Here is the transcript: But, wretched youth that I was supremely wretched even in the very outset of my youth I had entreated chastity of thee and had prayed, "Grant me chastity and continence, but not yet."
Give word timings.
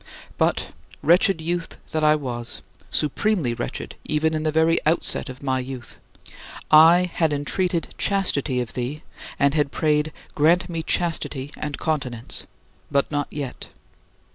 But, 0.35 0.71
wretched 1.03 1.41
youth 1.41 1.77
that 1.91 2.03
I 2.03 2.15
was 2.15 2.63
supremely 2.89 3.53
wretched 3.53 3.93
even 4.03 4.33
in 4.33 4.41
the 4.41 4.51
very 4.51 4.79
outset 4.83 5.29
of 5.29 5.43
my 5.43 5.59
youth 5.59 5.99
I 6.71 7.03
had 7.13 7.31
entreated 7.31 7.93
chastity 7.99 8.61
of 8.61 8.73
thee 8.73 9.03
and 9.37 9.53
had 9.53 9.71
prayed, 9.71 10.11
"Grant 10.33 10.67
me 10.69 10.81
chastity 10.81 11.51
and 11.55 11.77
continence, 11.77 12.47
but 12.89 13.11
not 13.11 13.27
yet." 13.29 13.69